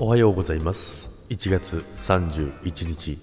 [0.00, 1.26] おはようございます。
[1.28, 3.18] 1月31日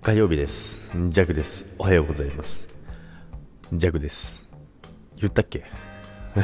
[0.00, 0.92] 火曜日です。
[1.08, 1.74] ジャクです。
[1.80, 2.68] おはようございます。
[3.72, 4.48] ジャクです。
[5.16, 5.64] 言ったっけ？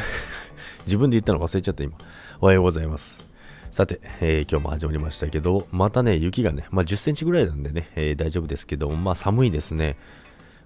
[0.85, 1.97] 自分で言ったの忘れちゃった今。
[2.41, 3.25] おはようございます。
[3.71, 9.97] さて、えー、今日も始まりましたけど、またね、雪がね、まあ、10センチぐらいなんでね、えー、大丈夫ですけど、まあ寒いですね。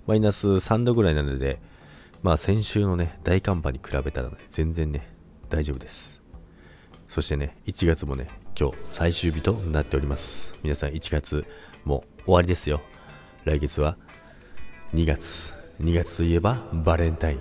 [0.07, 1.61] マイナス3度ぐらいなので、
[2.23, 5.07] まあ先週のね、大寒波に比べたらね、全然ね、
[5.51, 6.22] 大丈夫です。
[7.13, 8.27] そしてね、1月もね、
[8.59, 10.55] 今日最終日となっております。
[10.63, 11.45] 皆さん1月
[11.85, 12.81] もう終わりですよ。
[13.45, 13.99] 来月は
[14.95, 15.53] 2月。
[15.83, 17.41] 2月といえばバレンタイン。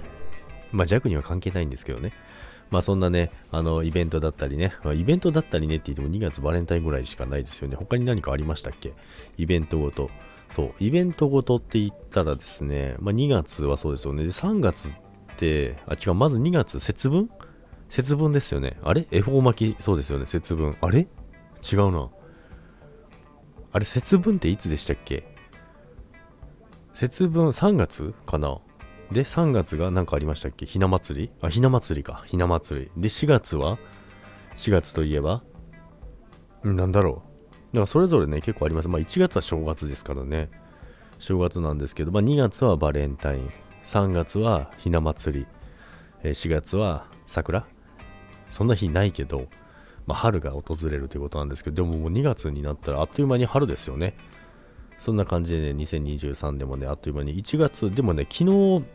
[0.73, 2.11] まあ弱には関係ないんですけどね。
[2.70, 7.77] まあそんなね、あの、イベントだったりね、ま、イベントだったりねって言っても2月バレンタインぐらいしかないですよね。
[7.77, 8.91] 他に何かありましたっけ？
[9.38, 10.09] イベントごと。
[10.49, 14.23] そう、イベントごとって言ったらですね、まあ2月はそうですよね。
[14.23, 14.91] で、3月っ
[15.38, 17.30] て、あ、違う、まず2月、節分
[17.92, 18.78] 節分ですよね。
[18.84, 19.06] あれ？
[19.11, 20.78] 恵方巻き、そうですよね、節分。
[20.80, 21.09] あれ？
[21.72, 22.09] 違うな。
[23.73, 25.36] あれ、節分っていつでしたっけ？
[26.94, 28.59] 節分3月かな？
[29.12, 30.66] で、3月が何かありましたっけ？
[30.66, 31.31] ひな祭り？
[31.42, 32.23] あ、ひな祭りか。
[32.28, 33.02] ひな祭り。
[33.02, 33.78] で、4月は
[34.56, 35.44] ?4 月といえば？
[36.64, 37.23] なんだろ
[37.73, 37.75] う。
[37.75, 38.88] だからそれぞれね、結構あります。
[38.88, 40.50] まあ1月は正月ですからね。
[41.19, 43.50] 正月なんですけど、まあ2月はバレンタイン。
[43.84, 45.47] 3月はひな祭り。
[46.23, 47.67] 4月は桜？
[48.52, 49.47] そんな日ないけど、
[50.05, 54.16] まあ、春が訪れるということなんですけど、でももう2月になったらあっという間に春ですよね。
[54.99, 58.85] そんな感じでね、2023でもね、あっという間に1月、でもね、昨日、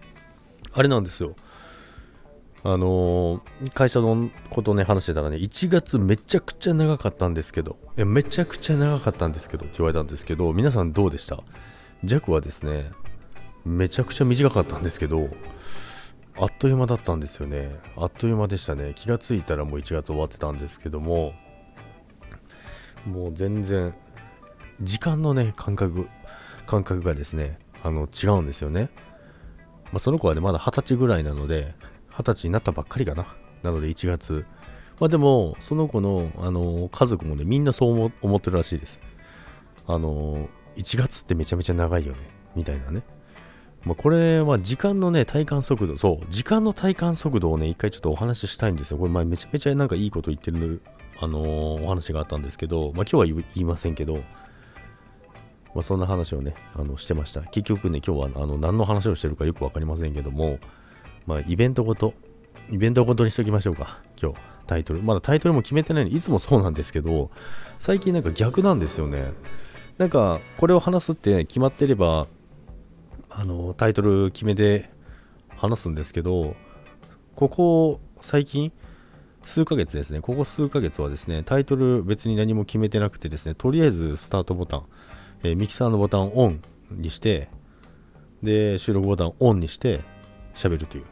[0.73, 1.35] あれなんですよ。
[2.63, 11.43] あのー、会社のことをね、話してたらね、1月めちゃくちゃ長かったんですけど、いめちゃくちゃ長かったんですけどって言われたんですけど、皆さんどうでした？
[12.03, 12.91] 弱はですね、
[13.65, 15.29] めちゃくちゃ短かったんですけど、
[16.39, 17.71] あっという間だったんですよね。
[17.97, 18.93] あっという間でしたね。
[18.95, 21.33] 気がついたらもう1月終わってたんですけども、
[23.07, 23.95] もう全然、
[24.83, 26.09] 時間のね、感覚、
[26.67, 28.91] 感覚がですね、あの、違うんですよね。
[29.93, 31.75] まあ、その子はね、まだ20歳ぐらいなので、
[32.11, 33.35] 20歳になったばっかりかな。
[33.63, 34.45] なので1月。
[35.01, 39.01] まあでも、その子の、あの、家族もね、みんなそう思ってるらしいです。
[39.87, 42.19] あの、1月ってめちゃめちゃ長いよね。
[42.55, 43.03] みたいなね。
[43.87, 48.99] まあ、これは時間のね、体感速度、そう、時間の体感速度をね、一回ちょっとお話ししたいんですよ。
[48.99, 50.83] これ、まあ、めちゃめちゃなんかいいこと言ってる、
[51.21, 54.15] あのー、お話があったんですけど、まあ、今日は言いませんけど、
[55.73, 57.43] まあ、そんな話をね、あのしてました。
[57.43, 60.59] 結局ね、今日はあの何の話をしてるかよく分かりませんけども、
[61.25, 62.13] まあ、イベントごと、
[62.73, 65.03] イベントごとにしときましょうか、今日、タイトル。
[65.03, 67.31] まだタイトルも決めてないのに、いつもそうなんですけど、
[67.79, 69.33] 最近なんか逆なんですよね。
[69.97, 72.27] なんか、これを話すって決まってれば、
[73.31, 74.91] あの、タイトル決めて
[75.57, 76.57] 話すんですけど、
[77.35, 78.73] ここ最近、
[79.45, 84.87] 数ヶ月ですね、ここ数ヶ月はですね、タイトル別に何も決めてなくてですね、とりあえずスタートボタン、
[85.45, 86.61] えー、ミキサーのボタンをオン
[86.91, 87.49] にして、
[88.43, 90.01] で、収録ボタンをオンにして
[90.55, 91.05] 喋るという。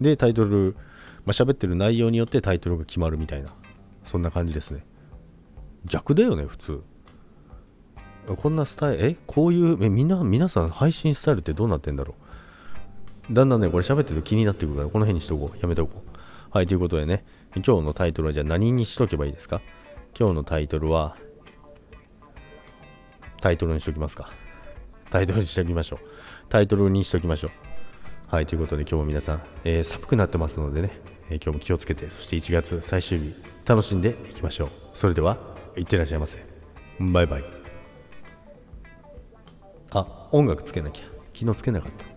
[0.00, 0.76] で、タイトル、
[1.24, 3.50] まあ、喋ってる内容によってタイトルが決まるみたいな、
[4.04, 4.84] そんな感じですね。
[5.84, 6.82] 逆だよね、普通。
[8.36, 12.14] こんなスタイル、えこういう、え、みんな、皆さん配信スタイルってどうなってんだろ
[13.30, 13.34] う？
[13.34, 15.58] だんだんね、これ喋ってると気になってくるから、この辺にしとこう。
[15.58, 16.18] やめとこう。
[16.50, 17.24] はい、ということでね、
[17.54, 19.60] 今日のタイトルはじゃあ何にしとけばいいですか？
[20.18, 21.16] 今日のタイトルは、
[23.40, 24.30] タイトルにしときますか。
[25.10, 25.98] タイトルにしときましょう。
[26.48, 27.50] タイトルにしときましょう。
[28.26, 33.34] はい、ということで今日も皆さん、えー、寒くなってますのでね、えー、今日も気をつけて、そして1月最終日、
[33.66, 34.68] 楽しんでいきましょう。
[34.94, 35.38] それでは、
[35.76, 36.44] いってらっしゃいませ。
[37.00, 37.59] バイバイ。
[39.92, 41.04] あ音楽つけなきゃ。
[41.34, 42.10] 昨日つけなかった。